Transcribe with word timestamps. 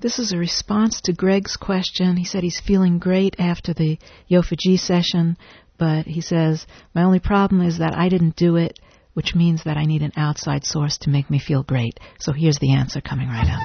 This 0.00 0.20
is 0.20 0.30
a 0.30 0.38
response 0.38 1.00
to 1.02 1.12
Greg's 1.12 1.56
question. 1.56 2.16
He 2.16 2.24
said 2.24 2.44
he's 2.44 2.60
feeling 2.60 3.00
great 3.00 3.34
after 3.40 3.74
the 3.74 3.98
Yofa 4.30 4.78
session, 4.78 5.36
but 5.76 6.06
he 6.06 6.20
says, 6.20 6.68
My 6.94 7.02
only 7.02 7.18
problem 7.18 7.62
is 7.62 7.78
that 7.78 7.98
I 7.98 8.08
didn't 8.08 8.36
do 8.36 8.54
it, 8.54 8.78
which 9.14 9.34
means 9.34 9.64
that 9.64 9.76
I 9.76 9.86
need 9.86 10.02
an 10.02 10.12
outside 10.16 10.64
source 10.64 10.98
to 10.98 11.10
make 11.10 11.28
me 11.28 11.40
feel 11.40 11.64
great. 11.64 11.98
So 12.20 12.30
here's 12.30 12.60
the 12.60 12.74
answer 12.74 13.00
coming 13.00 13.26
right 13.26 13.50
up. 13.50 13.60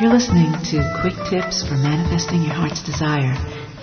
You're 0.00 0.12
listening 0.12 0.50
to 0.50 0.98
Quick 1.02 1.14
Tips 1.30 1.62
for 1.62 1.74
Manifesting 1.74 2.42
Your 2.42 2.54
Heart's 2.54 2.82
Desire 2.82 3.36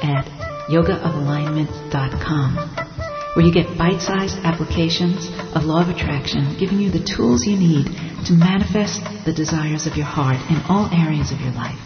at 0.03 0.25
yogaofalignment.com 0.67 2.90
where 3.33 3.45
you 3.45 3.53
get 3.53 3.77
bite 3.77 4.01
sized 4.01 4.37
applications 4.43 5.29
of 5.55 5.63
law 5.63 5.81
of 5.81 5.89
attraction, 5.89 6.57
giving 6.59 6.79
you 6.79 6.91
the 6.91 6.99
tools 6.99 7.45
you 7.47 7.55
need 7.55 7.85
to 8.25 8.33
manifest 8.33 8.99
the 9.25 9.33
desires 9.33 9.87
of 9.87 9.95
your 9.95 10.05
heart 10.05 10.35
in 10.51 10.59
all 10.67 10.89
areas 10.91 11.31
of 11.31 11.39
your 11.39 11.53
life. 11.53 11.79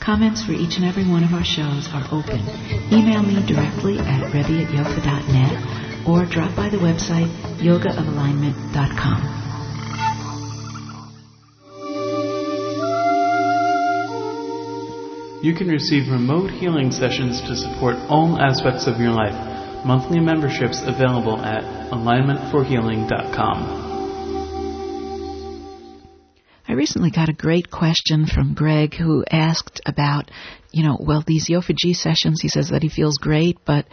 Comments 0.00 0.44
for 0.44 0.52
each 0.52 0.76
and 0.76 0.84
every 0.84 1.08
one 1.08 1.24
of 1.24 1.32
our 1.32 1.44
shows 1.44 1.88
are 1.94 2.04
open. 2.12 2.40
Email 2.92 3.22
me 3.22 3.40
directly 3.46 3.98
at 3.98 4.34
rebbe 4.34 4.60
at 4.60 4.68
yofa.net 4.68 6.06
or 6.06 6.26
drop 6.26 6.54
by 6.56 6.68
the 6.68 6.76
website 6.76 7.30
yogaofalignment.com. 7.56 9.40
You 15.42 15.54
can 15.54 15.68
receive 15.68 16.12
remote 16.12 16.50
healing 16.50 16.92
sessions 16.92 17.40
to 17.42 17.56
support 17.56 17.96
all 18.08 18.38
aspects 18.38 18.86
of 18.86 19.00
your 19.00 19.10
life 19.12 19.51
Monthly 19.84 20.20
memberships 20.20 20.80
available 20.82 21.40
at 21.40 21.64
alignmentforhealing.com. 21.90 23.90
I 26.68 26.74
recently 26.74 27.10
got 27.10 27.28
a 27.28 27.34
great 27.34 27.70
question 27.70 28.26
from 28.26 28.54
Greg 28.54 28.94
who 28.94 29.24
asked 29.30 29.80
about, 29.84 30.30
you 30.70 30.84
know, 30.84 30.96
well, 30.98 31.22
these 31.26 31.48
Yofa 31.48 31.76
jhe 31.76 31.94
sessions, 31.94 32.40
he 32.40 32.48
says 32.48 32.70
that 32.70 32.82
he 32.82 32.88
feels 32.88 33.18
great, 33.18 33.58
but 33.64 33.86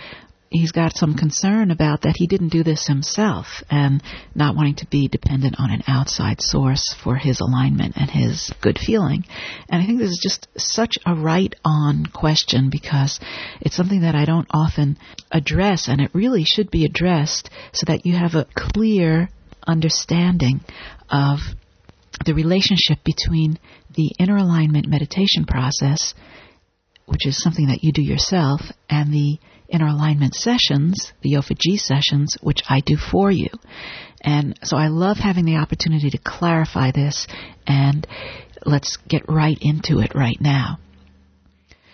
he's 0.50 0.72
got 0.72 0.98
some 0.98 1.16
concern 1.16 1.72
about 1.72 2.02
that 2.02 2.16
he 2.18 2.28
didn't 2.28 2.50
do 2.50 2.64
this 2.64 2.88
himself 2.88 3.64
and 3.70 4.02
not 4.34 4.56
wanting 4.56 4.76
to 4.76 4.88
be 4.88 5.08
dependent 5.08 5.56
on 5.60 5.72
an 5.72 5.84
outside 5.88 6.42
source 6.42 6.96
for 7.04 7.16
his 7.16 7.40
alignment 7.40 7.96
and 7.98 8.10
his 8.10 8.52
good 8.62 8.78
feeling. 8.78 9.24
And 9.70 9.82
I 9.82 9.86
think 9.86 10.00
this 10.00 10.10
is 10.10 10.20
just 10.22 10.48
such 10.58 10.98
a 11.06 11.14
right 11.14 11.54
on 11.64 12.06
question 12.08 12.70
because 12.72 13.20
it's 13.62 13.76
something 13.76 14.02
that 14.02 14.16
I 14.16 14.26
don't 14.26 14.48
often 14.50 14.98
address 15.32 15.88
and 15.88 16.02
it 16.02 16.12
really 16.14 16.44
should 16.44 16.72
be 16.72 16.86
addressed 16.86 17.50
so 17.72 17.86
that 17.88 18.06
you 18.06 18.18
have 18.18 18.34
a 18.34 18.48
clear 18.56 19.30
understanding 19.68 20.62
of 21.10 21.40
the 22.26 22.34
relationship 22.34 23.00
between 23.04 23.60
the 23.96 24.12
inner 24.20 24.38
alignment 24.38 24.88
meditation 24.88 25.46
process, 25.46 26.14
which 27.06 27.26
is 27.26 27.42
something 27.42 27.68
that 27.68 27.84
you 27.84 27.92
do 27.92 28.02
yourself, 28.02 28.62
and 28.90 29.14
the 29.14 29.38
inner 29.70 29.88
alignment 29.88 30.36
sessions, 30.36 31.12
the 31.22 31.34
Yofa 31.34 31.56
jhe 31.56 31.80
sessions, 31.80 32.38
which 32.42 32.62
I 32.68 32.82
do 32.82 32.98
for 32.98 33.32
you. 33.32 33.50
And 34.22 34.60
so 34.64 34.76
I 34.78 34.88
love 34.88 35.18
having 35.18 35.46
the 35.46 35.58
opportunity 35.58 36.10
to 36.10 36.18
clarify 36.18 36.92
this 36.92 37.28
and 37.66 38.06
let's 38.66 38.98
get 39.08 39.30
right 39.30 39.58
into 39.62 40.00
it 40.00 40.14
right 40.16 40.40
now. 40.40 40.80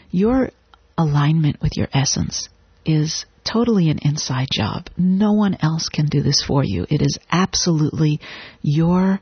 Your 0.09 0.49
alignment 0.97 1.61
with 1.61 1.75
your 1.75 1.87
essence 1.93 2.49
is 2.85 3.25
totally 3.43 3.89
an 3.89 3.99
inside 4.01 4.47
job. 4.51 4.89
No 4.97 5.33
one 5.33 5.57
else 5.61 5.89
can 5.89 6.07
do 6.07 6.21
this 6.21 6.41
for 6.41 6.63
you. 6.63 6.85
It 6.89 7.01
is 7.01 7.19
absolutely 7.31 8.19
your 8.61 9.19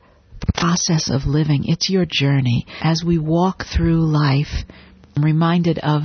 process 0.54 1.10
of 1.10 1.26
living. 1.26 1.64
It's 1.66 1.90
your 1.90 2.06
journey. 2.08 2.66
As 2.80 3.02
we 3.04 3.18
walk 3.18 3.64
through 3.64 4.00
life, 4.06 4.64
I'm 5.16 5.24
reminded 5.24 5.78
of 5.78 6.02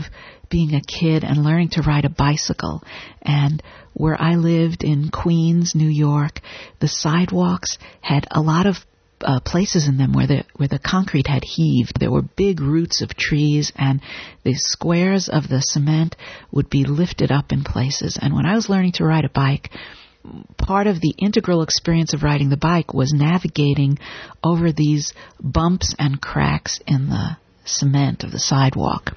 being 0.49 0.73
a 0.73 0.81
kid 0.81 1.23
and 1.23 1.43
learning 1.43 1.69
to 1.69 1.81
ride 1.81 2.05
a 2.05 2.09
bicycle. 2.09 2.83
And 3.21 3.61
where 3.93 4.19
I 4.19 4.35
lived 4.35 4.83
in 4.83 5.09
Queens, 5.09 5.75
New 5.75 5.89
York, 5.89 6.41
the 6.79 6.87
sidewalks 6.87 7.77
had 8.01 8.27
a 8.31 8.41
lot 8.41 8.65
of 8.65 8.77
uh, 9.21 9.39
places 9.41 9.87
in 9.87 9.97
them 9.97 10.13
where 10.13 10.27
the 10.27 10.45
where 10.55 10.67
the 10.69 10.79
concrete 10.79 11.27
had 11.27 11.43
heaved. 11.43 11.99
There 11.99 12.11
were 12.11 12.21
big 12.21 12.61
roots 12.61 13.01
of 13.01 13.15
trees, 13.15 13.71
and 13.75 14.01
the 14.43 14.53
squares 14.55 15.29
of 15.29 15.47
the 15.47 15.61
cement 15.61 16.15
would 16.51 16.69
be 16.69 16.85
lifted 16.85 17.31
up 17.31 17.51
in 17.51 17.63
places. 17.63 18.17
And 18.21 18.33
when 18.33 18.45
I 18.45 18.55
was 18.55 18.69
learning 18.69 18.93
to 18.93 19.05
ride 19.05 19.25
a 19.25 19.29
bike, 19.29 19.71
part 20.57 20.87
of 20.87 21.01
the 21.01 21.13
integral 21.17 21.61
experience 21.61 22.13
of 22.13 22.23
riding 22.23 22.49
the 22.49 22.57
bike 22.57 22.93
was 22.93 23.13
navigating 23.13 23.99
over 24.43 24.71
these 24.71 25.13
bumps 25.41 25.95
and 25.97 26.21
cracks 26.21 26.79
in 26.87 27.09
the 27.09 27.37
cement 27.65 28.23
of 28.23 28.31
the 28.31 28.39
sidewalk. 28.39 29.11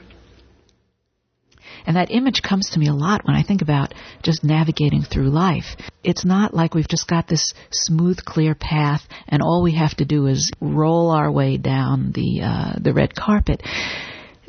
And 1.86 1.96
that 1.96 2.10
image 2.10 2.42
comes 2.42 2.70
to 2.70 2.78
me 2.78 2.88
a 2.88 2.94
lot 2.94 3.24
when 3.24 3.36
I 3.36 3.42
think 3.42 3.62
about 3.62 3.94
just 4.22 4.44
navigating 4.44 5.02
through 5.02 5.30
life. 5.30 5.76
It's 6.04 6.24
not 6.24 6.54
like 6.54 6.74
we've 6.74 6.88
just 6.88 7.08
got 7.08 7.28
this 7.28 7.52
smooth, 7.70 8.24
clear 8.24 8.54
path 8.54 9.02
and 9.28 9.42
all 9.42 9.62
we 9.62 9.74
have 9.74 9.94
to 9.96 10.04
do 10.04 10.26
is 10.26 10.50
roll 10.60 11.10
our 11.10 11.30
way 11.30 11.56
down 11.56 12.12
the, 12.12 12.42
uh, 12.42 12.78
the 12.80 12.92
red 12.92 13.14
carpet. 13.14 13.62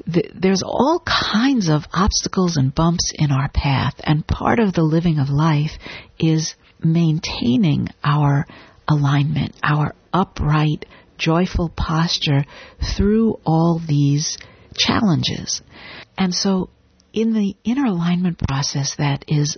The, 0.06 0.30
there's 0.36 0.64
all 0.64 1.02
kinds 1.06 1.70
of 1.70 1.84
obstacles 1.94 2.58
and 2.58 2.74
bumps 2.76 3.14
in 3.16 3.32
our 3.32 3.50
path, 3.50 3.94
and 4.04 4.28
part 4.28 4.60
of 4.60 4.74
the 4.74 4.84
living 4.84 5.18
of 5.18 5.30
life 5.30 5.72
is 6.20 6.56
maintaining 6.84 7.88
our 8.04 8.46
alignment, 8.88 9.56
our 9.64 9.96
upright, 10.12 10.86
joyful 11.18 11.70
posture 11.70 12.44
through 12.98 13.40
all 13.46 13.80
these 13.86 14.38
challenges. 14.76 15.62
And 16.18 16.34
so 16.34 16.70
in 17.14 17.34
the 17.34 17.56
inner 17.64 17.86
alignment 17.86 18.40
process 18.40 18.96
that 18.98 19.24
is 19.28 19.58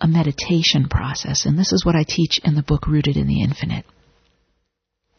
a 0.00 0.06
meditation 0.06 0.88
process, 0.88 1.46
and 1.46 1.58
this 1.58 1.72
is 1.72 1.84
what 1.84 1.96
I 1.96 2.04
teach 2.06 2.38
in 2.44 2.54
the 2.54 2.62
book 2.62 2.86
Rooted 2.86 3.16
in 3.16 3.26
the 3.26 3.42
Infinite. 3.42 3.86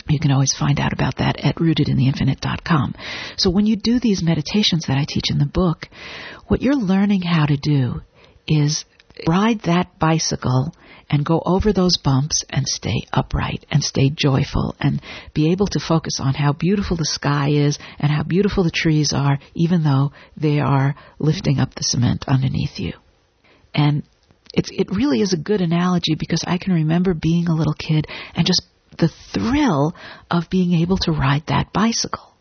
You 0.07 0.19
can 0.19 0.31
always 0.31 0.53
find 0.53 0.79
out 0.79 0.93
about 0.93 1.17
that 1.17 1.37
at 1.37 1.55
rootedintheinfinite.com. 1.55 2.93
So 3.37 3.49
when 3.49 3.65
you 3.65 3.75
do 3.75 3.99
these 3.99 4.21
meditations 4.21 4.85
that 4.85 4.97
I 4.97 5.05
teach 5.07 5.31
in 5.31 5.39
the 5.39 5.47
book, 5.47 5.87
what 6.47 6.61
you're 6.61 6.75
learning 6.75 7.23
how 7.23 7.47
to 7.47 7.57
do 7.57 8.01
is 8.47 8.85
ride 9.27 9.61
that 9.61 9.97
bicycle 9.99 10.73
and 11.09 11.25
go 11.25 11.41
over 11.45 11.71
those 11.71 11.97
bumps 11.97 12.43
and 12.49 12.67
stay 12.67 13.03
upright 13.13 13.65
and 13.69 13.83
stay 13.83 14.09
joyful 14.09 14.75
and 14.79 15.01
be 15.33 15.51
able 15.51 15.67
to 15.67 15.79
focus 15.79 16.19
on 16.19 16.33
how 16.33 16.53
beautiful 16.53 16.97
the 16.97 17.05
sky 17.05 17.49
is 17.49 17.77
and 17.99 18.11
how 18.11 18.23
beautiful 18.23 18.63
the 18.63 18.71
trees 18.71 19.13
are, 19.13 19.37
even 19.53 19.83
though 19.83 20.11
they 20.35 20.59
are 20.59 20.95
lifting 21.19 21.59
up 21.59 21.75
the 21.75 21.83
cement 21.83 22.25
underneath 22.27 22.79
you. 22.79 22.93
And 23.73 24.03
it's, 24.53 24.69
it 24.71 24.89
really 24.89 25.21
is 25.21 25.33
a 25.33 25.37
good 25.37 25.61
analogy 25.61 26.15
because 26.17 26.43
I 26.47 26.57
can 26.57 26.73
remember 26.73 27.13
being 27.13 27.47
a 27.47 27.55
little 27.55 27.73
kid 27.73 28.07
and 28.33 28.47
just 28.47 28.63
the 28.97 29.09
thrill 29.33 29.93
of 30.31 30.49
being 30.49 30.81
able 30.81 30.97
to 30.99 31.11
ride 31.11 31.43
that 31.47 31.73
bicycle. 31.73 32.33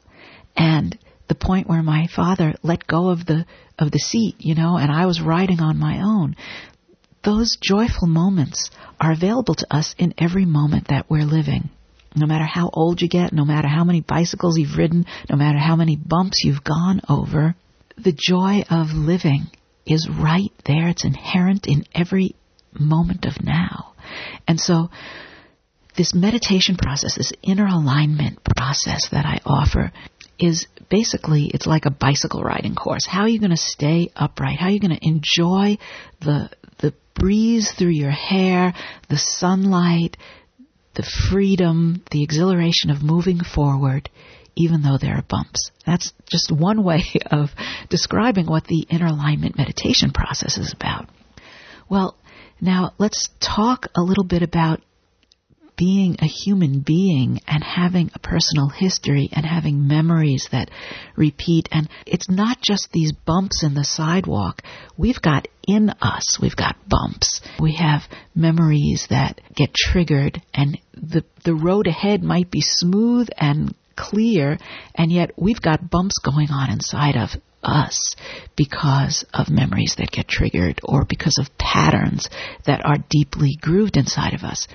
And 0.56 0.96
the 1.28 1.34
point 1.34 1.68
where 1.68 1.82
my 1.82 2.06
father 2.14 2.54
let 2.62 2.86
go 2.86 3.08
of 3.08 3.26
the 3.26 3.46
of 3.78 3.90
the 3.90 3.98
seat, 3.98 4.36
you 4.38 4.54
know, 4.54 4.76
and 4.76 4.90
I 4.90 5.06
was 5.06 5.20
riding 5.20 5.60
on 5.60 5.78
my 5.78 6.00
own 6.02 6.36
those 7.24 7.56
joyful 7.60 8.06
moments 8.06 8.70
are 9.00 9.12
available 9.12 9.54
to 9.54 9.74
us 9.74 9.94
in 9.98 10.14
every 10.18 10.44
moment 10.44 10.88
that 10.88 11.10
we're 11.10 11.24
living. 11.24 11.70
No 12.14 12.26
matter 12.26 12.44
how 12.44 12.70
old 12.72 13.02
you 13.02 13.08
get, 13.08 13.32
no 13.32 13.44
matter 13.44 13.66
how 13.66 13.82
many 13.82 14.00
bicycles 14.00 14.56
you've 14.56 14.78
ridden, 14.78 15.06
no 15.28 15.36
matter 15.36 15.58
how 15.58 15.74
many 15.74 15.96
bumps 15.96 16.44
you've 16.44 16.62
gone 16.62 17.00
over, 17.08 17.56
the 17.96 18.16
joy 18.16 18.62
of 18.70 18.88
living 18.92 19.46
is 19.84 20.08
right 20.08 20.52
there. 20.64 20.88
It's 20.88 21.04
inherent 21.04 21.66
in 21.66 21.86
every 21.94 22.36
moment 22.72 23.24
of 23.24 23.42
now. 23.42 23.94
And 24.46 24.60
so, 24.60 24.90
this 25.96 26.14
meditation 26.14 26.76
process, 26.76 27.16
this 27.16 27.32
inner 27.42 27.66
alignment 27.66 28.40
process 28.44 29.08
that 29.10 29.24
I 29.24 29.40
offer, 29.44 29.92
is 30.38 30.66
basically 30.90 31.50
it's 31.52 31.66
like 31.66 31.86
a 31.86 31.90
bicycle 31.90 32.42
riding 32.42 32.74
course. 32.74 33.06
How 33.06 33.22
are 33.22 33.28
you 33.28 33.40
going 33.40 33.50
to 33.50 33.56
stay 33.56 34.10
upright? 34.16 34.58
How 34.58 34.66
are 34.66 34.70
you 34.70 34.80
going 34.80 34.96
to 34.98 35.06
enjoy 35.06 35.78
the 36.20 36.50
the 36.78 36.94
breeze 37.14 37.72
through 37.72 37.88
your 37.90 38.10
hair, 38.10 38.74
the 39.08 39.18
sunlight, 39.18 40.16
the 40.94 41.06
freedom, 41.30 42.02
the 42.10 42.22
exhilaration 42.22 42.90
of 42.90 43.02
moving 43.02 43.40
forward, 43.40 44.08
even 44.56 44.82
though 44.82 44.98
there 44.98 45.16
are 45.16 45.24
bumps. 45.28 45.70
That's 45.86 46.12
just 46.30 46.52
one 46.52 46.84
way 46.84 47.04
of 47.30 47.50
describing 47.88 48.46
what 48.46 48.66
the 48.66 48.86
inner 48.90 49.06
alignment 49.06 49.58
meditation 49.58 50.10
process 50.12 50.58
is 50.58 50.72
about. 50.72 51.08
Well, 51.88 52.16
now 52.60 52.92
let's 52.98 53.28
talk 53.40 53.88
a 53.96 54.02
little 54.02 54.24
bit 54.24 54.42
about 54.42 54.80
being 55.76 56.16
a 56.20 56.26
human 56.26 56.80
being 56.80 57.40
and 57.46 57.62
having 57.62 58.10
a 58.14 58.18
personal 58.18 58.68
history 58.68 59.28
and 59.32 59.44
having 59.44 59.88
memories 59.88 60.48
that 60.52 60.70
repeat. 61.16 61.68
And 61.72 61.88
it's 62.06 62.30
not 62.30 62.58
just 62.62 62.88
these 62.92 63.12
bumps 63.12 63.62
in 63.62 63.74
the 63.74 63.84
sidewalk. 63.84 64.62
We've 64.96 65.20
got 65.20 65.48
in 65.66 65.90
us, 66.00 66.38
we've 66.40 66.56
got 66.56 66.76
bumps. 66.88 67.40
We 67.60 67.76
have 67.76 68.02
memories 68.34 69.06
that 69.10 69.40
get 69.54 69.74
triggered 69.74 70.42
and 70.52 70.78
the, 70.94 71.24
the 71.44 71.54
road 71.54 71.86
ahead 71.86 72.22
might 72.22 72.50
be 72.50 72.60
smooth 72.60 73.28
and 73.36 73.74
clear, 73.96 74.58
and 74.94 75.12
yet 75.12 75.32
we've 75.36 75.60
got 75.60 75.90
bumps 75.90 76.18
going 76.18 76.50
on 76.50 76.70
inside 76.70 77.16
of 77.16 77.30
us 77.62 78.14
because 78.56 79.24
of 79.32 79.48
memories 79.48 79.94
that 79.98 80.10
get 80.10 80.28
triggered 80.28 80.80
or 80.82 81.04
because 81.08 81.38
of 81.38 81.56
patterns 81.58 82.28
that 82.66 82.84
are 82.84 82.98
deeply 83.08 83.56
grooved 83.60 83.96
inside 83.96 84.34
of 84.34 84.42
us. 84.42 84.68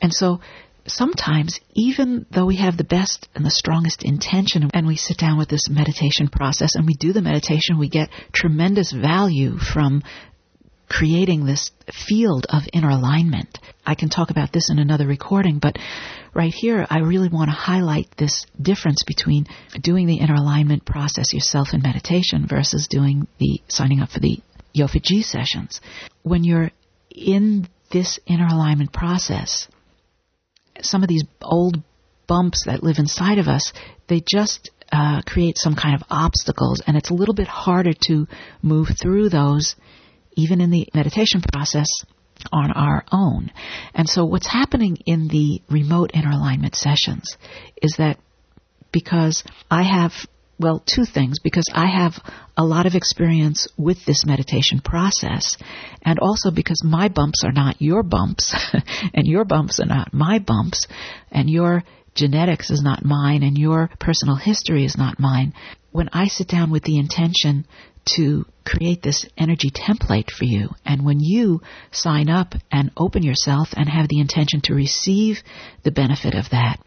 And 0.00 0.12
so 0.12 0.40
sometimes, 0.86 1.60
even 1.74 2.26
though 2.30 2.46
we 2.46 2.56
have 2.56 2.76
the 2.76 2.84
best 2.84 3.28
and 3.34 3.44
the 3.44 3.50
strongest 3.50 4.04
intention, 4.04 4.70
and 4.72 4.86
we 4.86 4.96
sit 4.96 5.18
down 5.18 5.38
with 5.38 5.48
this 5.48 5.68
meditation 5.68 6.28
process 6.28 6.74
and 6.74 6.86
we 6.86 6.94
do 6.94 7.12
the 7.12 7.22
meditation, 7.22 7.78
we 7.78 7.88
get 7.88 8.10
tremendous 8.32 8.92
value 8.92 9.58
from 9.58 10.02
creating 10.88 11.44
this 11.44 11.72
field 11.92 12.46
of 12.48 12.62
inner 12.72 12.90
alignment. 12.90 13.58
I 13.84 13.94
can 13.94 14.08
talk 14.08 14.30
about 14.30 14.52
this 14.52 14.70
in 14.70 14.78
another 14.78 15.06
recording, 15.06 15.58
but 15.58 15.78
right 16.32 16.54
here, 16.54 16.86
I 16.88 17.00
really 17.00 17.28
want 17.28 17.48
to 17.48 17.56
highlight 17.56 18.08
this 18.16 18.46
difference 18.60 19.02
between 19.04 19.46
doing 19.80 20.06
the 20.06 20.18
inner 20.18 20.34
alignment 20.34 20.84
process 20.84 21.34
yourself 21.34 21.68
in 21.72 21.82
meditation 21.82 22.46
versus 22.48 22.86
doing 22.88 23.26
the 23.38 23.60
signing 23.68 24.00
up 24.00 24.10
for 24.10 24.20
the 24.20 24.40
Yofa 24.76 25.00
jhe 25.02 25.24
sessions. 25.24 25.80
When 26.22 26.44
you're 26.44 26.70
in 27.10 27.66
this 27.90 28.20
inner 28.26 28.46
alignment 28.46 28.92
process, 28.92 29.68
some 30.82 31.02
of 31.02 31.08
these 31.08 31.24
old 31.42 31.82
bumps 32.26 32.64
that 32.66 32.82
live 32.82 32.96
inside 32.98 33.38
of 33.38 33.48
us, 33.48 33.72
they 34.08 34.22
just 34.26 34.70
uh, 34.92 35.22
create 35.26 35.58
some 35.58 35.74
kind 35.74 35.94
of 35.94 36.02
obstacles, 36.10 36.82
and 36.86 36.96
it's 36.96 37.10
a 37.10 37.14
little 37.14 37.34
bit 37.34 37.48
harder 37.48 37.92
to 38.06 38.26
move 38.62 38.88
through 39.00 39.28
those, 39.28 39.76
even 40.36 40.60
in 40.60 40.70
the 40.70 40.88
meditation 40.94 41.42
process, 41.52 41.88
on 42.52 42.70
our 42.70 43.04
own. 43.10 43.50
And 43.94 44.08
so, 44.08 44.24
what's 44.24 44.46
happening 44.46 44.98
in 45.06 45.28
the 45.28 45.62
remote 45.70 46.10
inner 46.14 46.30
alignment 46.30 46.76
sessions 46.76 47.36
is 47.82 47.96
that 47.98 48.18
because 48.92 49.42
I 49.70 49.82
have 49.82 50.12
well, 50.58 50.82
two 50.86 51.04
things, 51.04 51.38
because 51.38 51.66
I 51.74 51.86
have 51.86 52.14
a 52.56 52.64
lot 52.64 52.86
of 52.86 52.94
experience 52.94 53.68
with 53.76 54.04
this 54.06 54.24
meditation 54.24 54.80
process, 54.80 55.56
and 56.02 56.18
also 56.18 56.50
because 56.50 56.82
my 56.82 57.08
bumps 57.08 57.44
are 57.44 57.52
not 57.52 57.82
your 57.82 58.02
bumps, 58.02 58.54
and 59.14 59.26
your 59.26 59.44
bumps 59.44 59.80
are 59.80 59.86
not 59.86 60.14
my 60.14 60.38
bumps, 60.38 60.86
and 61.30 61.50
your 61.50 61.84
genetics 62.14 62.70
is 62.70 62.82
not 62.82 63.04
mine, 63.04 63.42
and 63.42 63.58
your 63.58 63.90
personal 64.00 64.36
history 64.36 64.84
is 64.84 64.96
not 64.96 65.20
mine. 65.20 65.52
When 65.90 66.08
I 66.12 66.28
sit 66.28 66.48
down 66.48 66.70
with 66.70 66.84
the 66.84 66.98
intention 66.98 67.66
to 68.16 68.46
create 68.64 69.02
this 69.02 69.26
energy 69.36 69.70
template 69.70 70.30
for 70.30 70.44
you, 70.44 70.70
and 70.86 71.04
when 71.04 71.20
you 71.20 71.60
sign 71.92 72.30
up 72.30 72.54
and 72.72 72.92
open 72.96 73.22
yourself 73.22 73.68
and 73.76 73.88
have 73.90 74.08
the 74.08 74.20
intention 74.20 74.62
to 74.62 74.74
receive 74.74 75.38
the 75.82 75.90
benefit 75.90 76.34
of 76.34 76.48
that, 76.50 76.78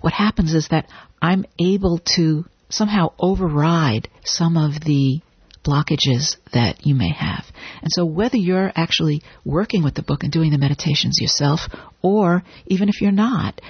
what 0.00 0.12
happens 0.12 0.54
is 0.54 0.68
that 0.68 0.88
I'm 1.20 1.44
able 1.58 1.98
to 2.16 2.44
somehow 2.72 3.12
override 3.18 4.08
some 4.24 4.56
of 4.56 4.80
the 4.84 5.20
blockages 5.64 6.36
that 6.52 6.84
you 6.84 6.94
may 6.94 7.12
have. 7.12 7.44
And 7.80 7.90
so 7.90 8.04
whether 8.04 8.36
you're 8.36 8.72
actually 8.74 9.22
working 9.44 9.84
with 9.84 9.94
the 9.94 10.02
book 10.02 10.24
and 10.24 10.32
doing 10.32 10.50
the 10.50 10.58
meditations 10.58 11.18
yourself, 11.20 11.60
or 12.02 12.42
even 12.66 12.88
if 12.88 13.00
you're 13.00 13.12
not, 13.12 13.60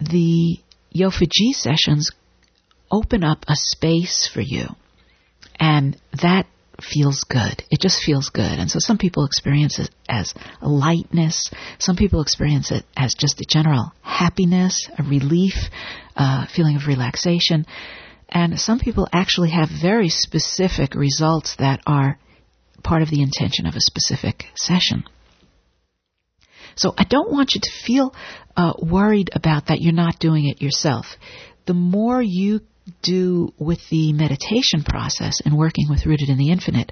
the 0.00 0.58
Yofa 0.94 1.28
jhe 1.28 1.52
sessions 1.52 2.10
open 2.90 3.22
up 3.24 3.44
a 3.48 3.54
space 3.56 4.28
for 4.32 4.40
you. 4.40 4.66
And 5.58 5.96
that 6.22 6.46
feels 6.82 7.24
good. 7.24 7.62
It 7.70 7.80
just 7.80 8.02
feels 8.02 8.30
good. 8.30 8.58
And 8.58 8.70
so 8.70 8.78
some 8.80 8.98
people 8.98 9.24
experience 9.26 9.78
it 9.78 9.90
as 10.08 10.34
a 10.60 10.68
lightness. 10.68 11.50
Some 11.78 11.96
people 11.96 12.20
experience 12.20 12.72
it 12.72 12.84
as 12.96 13.14
just 13.16 13.40
a 13.40 13.44
general 13.48 13.92
happiness, 14.02 14.88
a 14.98 15.02
relief, 15.02 15.54
a 16.16 16.48
feeling 16.48 16.76
of 16.76 16.86
relaxation. 16.86 17.66
And 18.34 18.58
some 18.58 18.80
people 18.80 19.06
actually 19.12 19.50
have 19.50 19.68
very 19.80 20.08
specific 20.08 20.96
results 20.96 21.54
that 21.60 21.80
are 21.86 22.18
part 22.82 23.00
of 23.00 23.08
the 23.08 23.22
intention 23.22 23.64
of 23.64 23.76
a 23.76 23.80
specific 23.80 24.44
session. 24.56 25.04
So 26.74 26.92
I 26.98 27.04
don't 27.04 27.30
want 27.30 27.54
you 27.54 27.60
to 27.62 27.70
feel 27.86 28.12
uh, 28.56 28.72
worried 28.82 29.30
about 29.32 29.68
that 29.68 29.80
you're 29.80 29.92
not 29.92 30.18
doing 30.18 30.46
it 30.46 30.60
yourself. 30.60 31.06
The 31.66 31.74
more 31.74 32.20
you 32.20 32.60
do 33.02 33.54
with 33.58 33.78
the 33.88 34.12
meditation 34.12 34.82
process 34.82 35.40
and 35.44 35.56
working 35.56 35.86
with 35.88 36.04
Rooted 36.04 36.28
in 36.28 36.36
the 36.36 36.50
Infinite, 36.50 36.90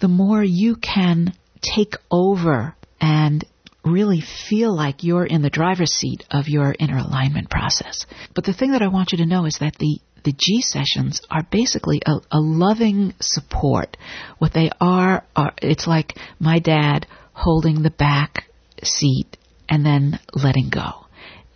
the 0.00 0.08
more 0.08 0.42
you 0.42 0.76
can 0.76 1.34
take 1.60 1.94
over 2.10 2.76
and 3.00 3.44
really 3.84 4.22
feel 4.48 4.74
like 4.74 5.02
you're 5.02 5.26
in 5.26 5.42
the 5.42 5.50
driver's 5.50 5.92
seat 5.92 6.24
of 6.30 6.48
your 6.48 6.74
inner 6.78 6.98
alignment 6.98 7.50
process. 7.50 8.06
But 8.34 8.44
the 8.44 8.52
thing 8.52 8.72
that 8.72 8.82
I 8.82 8.88
want 8.88 9.10
you 9.10 9.18
to 9.18 9.26
know 9.26 9.44
is 9.44 9.58
that 9.58 9.74
the 9.78 9.98
the 10.24 10.32
jhe 10.32 10.62
sessions 10.62 11.20
are 11.30 11.46
basically 11.50 12.00
a, 12.04 12.20
a 12.30 12.40
loving 12.40 13.14
support. 13.20 13.96
What 14.38 14.52
they 14.52 14.70
are, 14.80 15.24
are, 15.34 15.52
it's 15.60 15.86
like 15.86 16.16
my 16.38 16.58
dad 16.58 17.06
holding 17.32 17.82
the 17.82 17.90
back 17.90 18.44
seat 18.82 19.36
and 19.68 19.84
then 19.84 20.18
letting 20.32 20.68
go. 20.70 21.06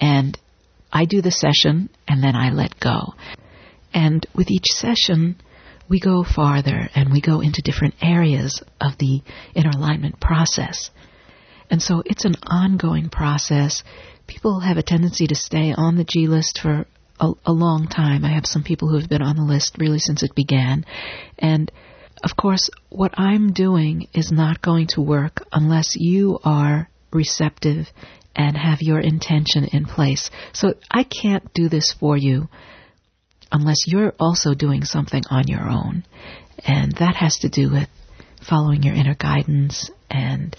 And 0.01 0.39
I 0.93 1.05
do 1.05 1.21
the 1.21 1.31
session 1.31 1.91
and 2.09 2.23
then 2.23 2.35
I 2.35 2.51
let 2.51 2.79
go. 2.81 3.15
And 3.93 4.27
with 4.35 4.51
each 4.51 4.67
session, 4.71 5.37
we 5.89 6.01
go 6.01 6.25
farther 6.25 6.89
and 6.95 7.13
we 7.13 7.21
go 7.21 7.41
into 7.41 7.63
different 7.63 7.95
areas 8.03 8.63
of 8.81 8.99
the 8.99 9.23
inner 9.55 9.71
alignment 9.71 10.21
process. 10.21 10.91
And 11.71 11.83
so 11.83 12.03
it's 12.05 12.25
an 12.25 12.35
ongoing 12.47 13.09
process. 13.09 13.83
People 14.27 14.61
have 14.61 14.77
a 14.77 14.83
tendency 14.83 15.27
to 15.27 15.35
stay 15.35 15.73
on 15.77 15.97
the 15.97 16.05
jhe 16.05 16.29
list 16.29 16.59
for 16.61 16.87
a, 17.21 17.33
a 17.45 17.53
long 17.53 17.89
time. 17.89 18.25
I 18.25 18.35
have 18.35 18.47
some 18.47 18.63
people 18.63 18.89
who 18.89 18.99
have 18.99 19.09
been 19.09 19.23
on 19.23 19.37
the 19.37 19.43
list 19.43 19.77
really 19.79 19.99
since 19.99 20.23
it 20.23 20.35
began. 20.35 20.85
And 21.39 21.71
of 22.25 22.37
course, 22.37 22.71
what 22.89 23.19
I'm 23.19 23.53
doing 23.53 24.09
is 24.15 24.33
not 24.33 24.63
going 24.63 24.89
to 24.89 25.01
work 25.01 25.45
unless 25.53 25.97
you 25.97 26.39
are 26.45 26.89
receptive 27.13 27.87
and 28.35 28.57
have 28.57 28.83
your 28.83 29.01
intention 29.01 29.65
in 29.65 29.87
place. 29.87 30.31
So 30.53 30.75
I 30.91 31.05
can't 31.05 31.53
do 31.55 31.69
this 31.69 31.95
for 31.99 32.17
you 32.17 32.49
unless 33.51 33.87
you're 33.87 34.15
also 34.19 34.55
doing 34.55 34.85
something 34.85 35.23
on 35.31 35.49
your 35.49 35.69
own. 35.69 36.05
And 36.67 36.93
that 36.93 37.17
has 37.17 37.39
to 37.39 37.49
do 37.49 37.71
with 37.71 37.89
following 38.49 38.83
your 38.83 38.95
inner 38.95 39.15
guidance 39.15 39.91
and 40.11 40.57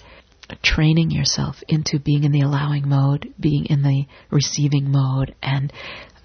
training 0.62 1.10
yourself 1.10 1.56
into 1.68 1.98
being 1.98 2.24
in 2.24 2.32
the 2.32 2.40
allowing 2.40 2.88
mode, 2.88 3.32
being 3.38 3.66
in 3.66 3.82
the 3.82 4.06
receiving 4.30 4.90
mode, 4.90 5.34
and 5.42 5.72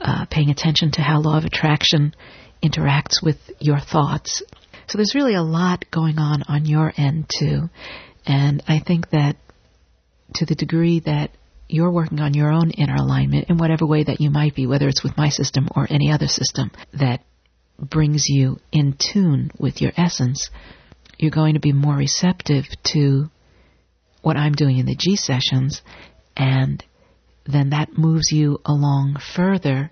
uh, 0.04 0.26
paying 0.30 0.50
attention 0.50 0.92
to 0.92 1.02
how 1.02 1.20
law 1.22 1.38
of 1.38 1.46
attraction 1.46 2.14
interacts 2.62 3.24
with 3.24 3.38
your 3.60 3.80
thoughts. 3.80 4.44
So 4.88 4.98
there's 4.98 5.16
really 5.16 5.36
a 5.36 5.42
lot 5.42 5.86
going 5.92 6.20
on 6.20 6.44
on 6.44 6.66
your 6.66 6.92
end 6.96 7.30
too. 7.39 7.70
And 8.25 8.62
I 8.68 8.80
think 8.80 9.10
that 9.12 9.38
to 10.36 10.46
the 10.46 10.56
degree 10.56 11.00
that 11.01 11.32
you're 11.70 11.92
working 11.92 12.20
on 12.20 12.34
your 12.34 12.51
own 12.51 12.72
inner 12.72 12.96
alignment 12.96 13.50
in 13.50 13.58
whatever 13.58 13.86
way 13.86 14.04
that 14.04 14.20
you 14.20 14.30
might 14.30 14.56
be, 14.56 14.68
whether 14.68 14.88
it's 14.88 15.04
with 15.04 15.18
my 15.18 15.30
system 15.30 15.68
or 15.75 15.88
any 15.89 16.12
other 16.12 16.27
system 16.27 16.72
that 16.94 17.24
brings 17.80 18.25
you 18.27 18.60
in 18.72 18.96
tune 18.98 19.51
with 19.58 19.82
your 19.82 19.92
essence, 19.98 20.50
you're 21.18 21.32
going 21.32 21.54
to 21.54 21.60
be 21.60 21.72
more 21.72 21.96
receptive 21.96 22.66
to 22.84 23.30
what 24.22 24.38
I'm 24.38 24.54
doing 24.54 24.77
in 24.77 24.86
the 24.86 24.96
jhe 24.96 25.18
sessions 25.18 25.82
and 26.36 26.84
then 27.46 27.72
that 27.72 27.98
moves 27.98 28.32
you 28.32 28.60
along 28.66 29.18
further 29.36 29.92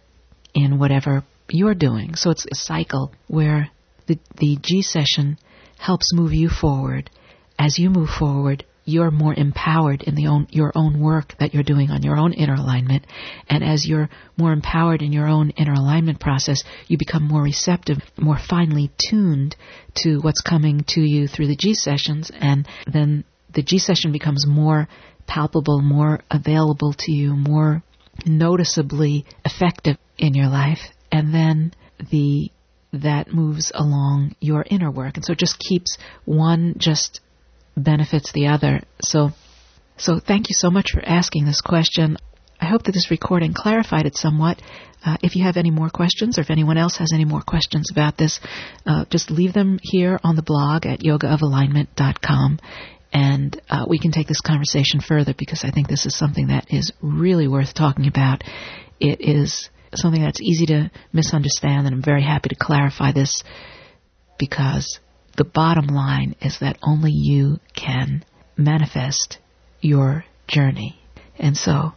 in 0.53 0.79
whatever 0.79 1.23
you're 1.49 1.75
doing. 1.75 2.15
So 2.15 2.29
it's 2.31 2.45
a 2.45 2.55
cycle 2.55 3.11
where 3.27 3.69
the, 4.07 4.19
the 4.37 4.57
jhe 4.57 4.83
session 4.83 5.37
helps 5.77 6.13
move 6.13 6.33
you 6.33 6.49
forward. 6.49 7.09
As 7.57 7.77
you 7.77 7.89
move 7.89 8.09
forward, 8.09 8.65
you're 8.83 9.11
more 9.11 9.33
empowered 9.33 10.01
in 10.01 10.15
the 10.15 10.27
own, 10.27 10.47
your 10.49 10.71
own 10.75 10.99
work 10.99 11.35
that 11.39 11.53
you're 11.53 11.63
doing 11.63 11.91
on 11.91 12.01
your 12.01 12.17
own 12.17 12.33
inner 12.33 12.55
alignment. 12.55 13.05
And 13.47 13.63
as 13.63 13.87
you're 13.87 14.09
more 14.37 14.51
empowered 14.51 15.01
in 15.01 15.13
your 15.13 15.27
own 15.27 15.51
inner 15.51 15.73
alignment 15.73 16.19
process, 16.19 16.63
you 16.87 16.97
become 16.97 17.23
more 17.23 17.43
receptive, 17.43 17.99
more 18.17 18.39
finely 18.39 18.91
tuned 18.97 19.55
to 20.03 20.19
what's 20.19 20.41
coming 20.41 20.83
to 20.89 21.01
you 21.01 21.27
through 21.27 21.47
the 21.47 21.55
jhe 21.55 21.75
sessions. 21.75 22.31
And 22.33 22.67
then 22.91 23.23
the 23.53 23.63
jhe 23.63 23.79
session 23.79 24.11
becomes 24.11 24.47
more 24.47 24.87
palpable, 25.27 25.81
more 25.81 26.21
available 26.31 26.93
to 26.93 27.11
you, 27.11 27.35
more 27.35 27.83
noticeably 28.25 29.25
effective 29.45 29.97
in 30.17 30.33
your 30.33 30.47
life. 30.47 30.79
And 31.11 31.33
then 31.33 31.73
the 32.11 32.51
that 32.93 33.33
moves 33.33 33.71
along 33.73 34.35
your 34.41 34.65
inner 34.69 34.91
work. 34.91 35.15
And 35.15 35.25
so 35.25 35.31
it 35.33 35.39
just 35.39 35.59
keeps 35.59 35.97
one 36.25 36.75
just 36.77 37.21
benefits 37.77 38.31
the 38.33 38.47
other. 38.47 38.81
So 39.01 39.31
so 39.97 40.19
thank 40.19 40.49
you 40.49 40.55
so 40.55 40.71
much 40.71 40.91
for 40.93 41.01
asking 41.05 41.45
this 41.45 41.61
question. 41.61 42.17
I 42.59 42.65
hope 42.65 42.83
that 42.83 42.91
this 42.91 43.11
recording 43.11 43.53
clarified 43.53 44.05
it 44.05 44.15
somewhat. 44.15 44.61
Uh, 45.03 45.17
if 45.23 45.35
you 45.35 45.43
have 45.43 45.57
any 45.57 45.71
more 45.71 45.89
questions, 45.89 46.37
or 46.37 46.41
if 46.41 46.51
anyone 46.51 46.77
else 46.77 46.97
has 46.97 47.11
any 47.13 47.25
more 47.25 47.41
questions 47.41 47.89
about 47.91 48.17
this, 48.17 48.39
uh, 48.85 49.05
just 49.09 49.31
leave 49.31 49.53
them 49.53 49.79
here 49.81 50.19
on 50.23 50.35
the 50.35 50.43
blog 50.43 50.85
at 50.85 50.99
yogaofalignment.com, 50.99 52.59
and 53.13 53.59
uh, 53.69 53.85
we 53.87 53.99
can 53.99 54.11
take 54.11 54.27
this 54.27 54.41
conversation 54.41 55.01
further 55.01 55.33
because 55.37 55.63
I 55.63 55.71
think 55.71 55.87
this 55.87 56.05
is 56.05 56.17
something 56.17 56.47
that 56.47 56.67
is 56.69 56.91
really 57.01 57.47
worth 57.47 57.73
talking 57.73 58.07
about. 58.07 58.43
It 58.99 59.19
is 59.19 59.69
something 59.95 60.21
that's 60.21 60.41
easy 60.41 60.65
to 60.67 60.91
misunderstand, 61.11 61.87
and 61.87 61.95
I'm 61.95 62.03
very 62.03 62.23
happy 62.23 62.49
to 62.49 62.55
clarify 62.55 63.11
this 63.11 63.43
because 64.39 64.99
the 65.37 65.43
bottom 65.43 65.87
line 65.87 66.35
is 66.41 66.59
that 66.59 66.77
only 66.81 67.11
you 67.11 67.59
can 67.75 68.23
manifest 68.57 69.37
your 69.81 70.25
journey. 70.47 70.99
And 71.37 71.57
so, 71.57 71.93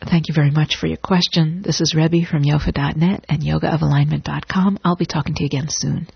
thank 0.00 0.28
you 0.28 0.34
very 0.34 0.50
much 0.50 0.76
for 0.76 0.86
your 0.86 0.96
question. 0.96 1.62
This 1.62 1.80
is 1.80 1.94
Rebbe 1.94 2.26
from 2.26 2.42
yofa.net 2.42 3.24
and 3.28 3.42
yogaofalignment.com. 3.42 4.78
I'll 4.84 4.96
be 4.96 5.06
talking 5.06 5.34
to 5.34 5.42
you 5.42 5.46
again 5.46 5.66
soon. 5.68 6.08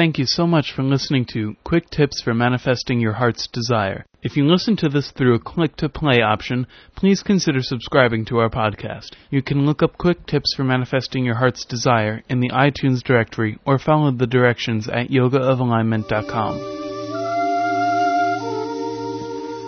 Thank 0.00 0.16
you 0.16 0.24
so 0.24 0.46
much 0.46 0.72
for 0.72 0.82
listening 0.82 1.26
to 1.34 1.56
Quick 1.62 1.90
Tips 1.90 2.22
for 2.22 2.32
Manifesting 2.32 3.00
Your 3.00 3.12
Heart's 3.12 3.46
Desire. 3.46 4.06
If 4.22 4.34
you 4.34 4.46
listen 4.46 4.74
to 4.76 4.88
this 4.88 5.10
through 5.10 5.34
a 5.34 5.38
click 5.38 5.76
to 5.76 5.90
play 5.90 6.22
option, 6.22 6.66
please 6.96 7.22
consider 7.22 7.60
subscribing 7.60 8.24
to 8.24 8.38
our 8.38 8.48
podcast. 8.48 9.08
You 9.28 9.42
can 9.42 9.66
look 9.66 9.82
up 9.82 9.98
Quick 9.98 10.24
Tips 10.26 10.54
for 10.56 10.64
Manifesting 10.64 11.26
Your 11.26 11.34
Heart's 11.34 11.66
Desire 11.66 12.22
in 12.30 12.40
the 12.40 12.48
iTunes 12.48 13.02
directory 13.02 13.58
or 13.66 13.78
follow 13.78 14.10
the 14.10 14.26
directions 14.26 14.88
at 14.88 15.10
yogaofalignment.com. 15.10 16.56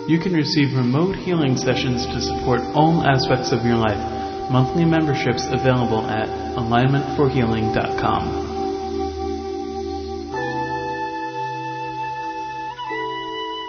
You 0.09 0.17
can 0.19 0.33
receive 0.33 0.75
remote 0.75 1.15
healing 1.15 1.57
sessions 1.57 2.07
to 2.07 2.19
support 2.19 2.61
all 2.73 3.03
aspects 3.03 3.51
of 3.51 3.63
your 3.63 3.77
life. 3.77 4.49
Monthly 4.49 4.85
memberships 4.85 5.45
available 5.51 6.07
at 6.07 6.27
alignmentforhealing.com. 6.57 8.52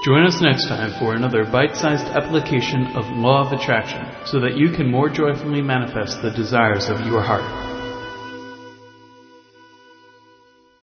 Join 0.04 0.26
us 0.26 0.42
next 0.42 0.68
time 0.68 0.92
for 0.98 1.14
another 1.14 1.46
bite 1.46 1.74
sized 1.74 2.04
application 2.08 2.94
of 2.94 3.06
Law 3.16 3.46
of 3.46 3.58
Attraction 3.58 4.04
so 4.26 4.38
that 4.38 4.54
you 4.54 4.70
can 4.70 4.90
more 4.90 5.08
joyfully 5.08 5.62
manifest 5.62 6.20
the 6.20 6.30
desires 6.30 6.90
of 6.90 7.00
your 7.06 7.22
heart. 7.22 7.63